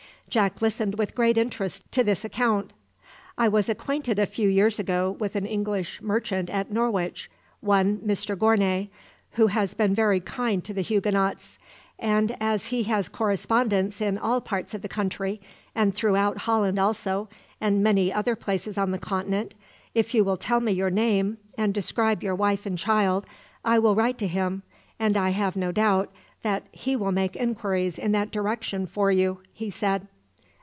Jack 0.29 0.61
listened 0.61 0.95
with 0.97 1.13
great 1.13 1.37
interest 1.37 1.91
to 1.91 2.05
this 2.05 2.23
account. 2.23 2.71
"I 3.37 3.49
was 3.49 3.67
acquainted 3.67 4.17
a 4.17 4.25
few 4.25 4.47
years 4.47 4.79
ago 4.79 5.11
with 5.19 5.35
an 5.35 5.45
English 5.45 6.01
merchant 6.01 6.49
at 6.49 6.71
Norwich, 6.71 7.29
one 7.59 7.97
Mr 7.97 8.37
Gournay, 8.39 8.87
who 9.31 9.47
has 9.47 9.73
been 9.73 9.93
very 9.93 10.21
kind 10.21 10.63
to 10.63 10.73
the 10.73 10.79
Huguenots; 10.79 11.59
and 11.99 12.37
as 12.39 12.67
he 12.67 12.83
has 12.83 13.09
correspondents 13.09 13.99
in 13.99 14.17
all 14.17 14.39
parts 14.39 14.73
of 14.73 14.81
the 14.81 14.87
country, 14.87 15.41
and 15.75 15.93
throughout 15.93 16.37
Holland 16.47 16.79
also, 16.79 17.27
and 17.59 17.83
many 17.83 18.13
other 18.13 18.37
places 18.37 18.77
on 18.77 18.91
the 18.91 18.97
Continent, 18.99 19.53
if 19.93 20.13
you 20.13 20.23
will 20.23 20.37
tell 20.37 20.61
me 20.61 20.71
your 20.71 20.89
name, 20.89 21.39
and 21.57 21.73
describe 21.73 22.23
your 22.23 22.35
wife 22.35 22.65
and 22.65 22.77
child, 22.77 23.25
I 23.65 23.79
will 23.79 23.95
write 23.95 24.17
to 24.19 24.27
him, 24.27 24.63
and 24.97 25.17
I 25.17 25.31
have 25.31 25.57
no 25.57 25.73
doubt 25.73 26.09
that 26.41 26.63
he 26.71 26.95
will 26.95 27.11
make 27.11 27.35
inquiries 27.35 27.99
in 27.99 28.13
that 28.13 28.31
direction 28.31 28.85
for 28.85 29.11
you," 29.11 29.41
he 29.51 29.69
said. 29.69 30.07